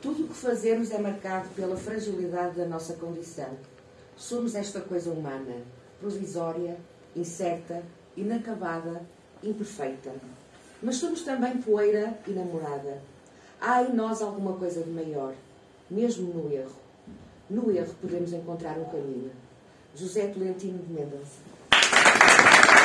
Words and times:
Tudo 0.00 0.24
o 0.24 0.28
que 0.28 0.34
fazemos 0.34 0.92
é 0.92 0.98
marcado 0.98 1.48
pela 1.56 1.76
fragilidade 1.76 2.56
da 2.56 2.64
nossa 2.64 2.94
condição. 2.94 3.50
Somos 4.16 4.54
esta 4.54 4.80
coisa 4.80 5.10
humana, 5.10 5.56
provisória, 6.00 6.76
incerta, 7.16 7.82
inacabada, 8.16 9.02
imperfeita. 9.42 10.12
Mas 10.80 10.96
somos 10.96 11.22
também 11.22 11.60
poeira 11.60 12.16
e 12.28 12.30
namorada. 12.30 13.02
Há 13.60 13.82
em 13.82 13.92
nós 13.92 14.22
alguma 14.22 14.52
coisa 14.52 14.82
de 14.82 14.90
maior, 14.90 15.34
mesmo 15.90 16.32
no 16.32 16.52
erro. 16.52 16.76
No 17.50 17.68
erro 17.72 17.92
podemos 18.00 18.32
encontrar 18.32 18.78
um 18.78 18.84
caminho. 18.84 19.32
José 19.96 20.28
Tolentino 20.28 20.78
de 20.78 20.92
Mendelssohn. 20.92 21.57